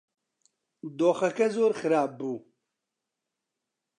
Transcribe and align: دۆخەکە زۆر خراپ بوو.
دۆخەکە 0.99 1.47
زۆر 1.55 1.71
خراپ 1.79 2.11
بوو. 2.19 2.35